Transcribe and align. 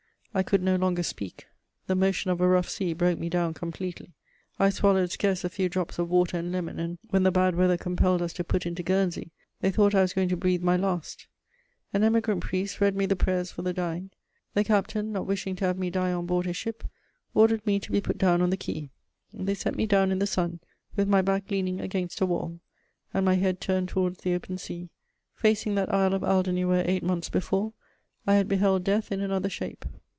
I 0.33 0.43
could 0.43 0.63
no 0.63 0.77
longer 0.77 1.03
speak; 1.03 1.47
the 1.87 1.93
motion 1.95 2.31
of 2.31 2.39
a 2.39 2.47
rough 2.47 2.69
sea 2.69 2.93
broke 2.93 3.19
me 3.19 3.27
down 3.27 3.53
completely. 3.53 4.13
I 4.57 4.69
swallowed 4.69 5.11
scarce 5.11 5.43
a 5.43 5.49
few 5.49 5.67
drops 5.67 5.99
of 5.99 6.09
water 6.09 6.37
and 6.37 6.53
lemon, 6.53 6.79
and, 6.79 6.97
when 7.09 7.23
the 7.23 7.31
bad 7.33 7.53
weather 7.53 7.75
compelled 7.75 8.21
us 8.21 8.31
to 8.35 8.45
put 8.45 8.65
in 8.65 8.73
to 8.75 8.81
Guernsey, 8.81 9.31
they 9.59 9.71
thought 9.71 9.93
I 9.93 10.01
was 10.03 10.13
going 10.13 10.29
to 10.29 10.37
breathe 10.37 10.63
my 10.63 10.77
last: 10.77 11.27
an 11.91 12.01
emigrant 12.03 12.43
priest 12.43 12.79
read 12.79 12.95
me 12.95 13.05
the 13.05 13.17
prayers 13.17 13.51
for 13.51 13.61
the 13.61 13.73
dying. 13.73 14.09
The 14.53 14.63
captain, 14.63 15.11
not 15.11 15.27
wishing 15.27 15.57
to 15.57 15.65
have 15.65 15.77
me 15.77 15.89
die 15.89 16.13
on 16.13 16.27
board 16.27 16.45
his 16.45 16.55
ship, 16.55 16.85
ordered 17.33 17.67
me 17.67 17.77
to 17.81 17.91
be 17.91 17.99
put 17.99 18.17
down 18.17 18.41
on 18.41 18.51
the 18.51 18.55
quay; 18.55 18.89
they 19.33 19.53
set 19.53 19.75
me 19.75 19.85
down 19.85 20.13
in 20.13 20.19
the 20.19 20.25
sun, 20.27 20.61
with 20.95 21.09
my 21.09 21.21
back 21.21 21.51
leaning 21.51 21.81
against 21.81 22.21
a 22.21 22.25
wall, 22.25 22.61
and 23.13 23.25
my 23.25 23.35
head 23.35 23.59
turned 23.59 23.89
towards 23.89 24.19
the 24.19 24.33
open 24.33 24.57
sea, 24.57 24.91
facing 25.35 25.75
that 25.75 25.93
Isle 25.93 26.13
of 26.13 26.23
Alderney 26.23 26.63
where, 26.63 26.85
eight 26.89 27.03
months 27.03 27.27
before, 27.27 27.73
I 28.25 28.35
had 28.35 28.47
beheld 28.47 28.85
death 28.85 29.11
in 29.11 29.19
another 29.19 29.49
shape. 29.49 29.83